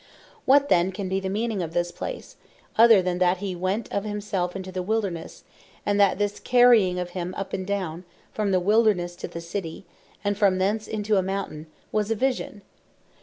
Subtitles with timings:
[0.45, 2.35] What then can be the meaning of this place,
[2.75, 5.43] other than that he went of himself into the Wildernesse;
[5.85, 9.85] and that this carrying of him up and down, from the Wildernesse to the City,
[10.23, 12.63] and from thence into a Mountain, was a Vision?